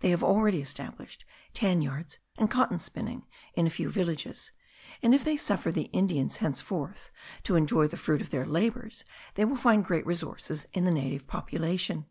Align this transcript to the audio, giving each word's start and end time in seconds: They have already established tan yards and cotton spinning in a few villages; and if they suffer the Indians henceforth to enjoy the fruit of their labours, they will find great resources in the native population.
They 0.00 0.10
have 0.10 0.24
already 0.24 0.60
established 0.60 1.24
tan 1.54 1.80
yards 1.80 2.18
and 2.36 2.50
cotton 2.50 2.80
spinning 2.80 3.28
in 3.54 3.68
a 3.68 3.70
few 3.70 3.88
villages; 3.88 4.50
and 5.00 5.14
if 5.14 5.22
they 5.22 5.36
suffer 5.36 5.70
the 5.70 5.86
Indians 5.92 6.38
henceforth 6.38 7.12
to 7.44 7.54
enjoy 7.54 7.86
the 7.86 7.96
fruit 7.96 8.20
of 8.20 8.30
their 8.30 8.44
labours, 8.46 9.04
they 9.36 9.44
will 9.44 9.54
find 9.54 9.84
great 9.84 10.04
resources 10.04 10.66
in 10.72 10.86
the 10.86 10.90
native 10.90 11.28
population. 11.28 12.06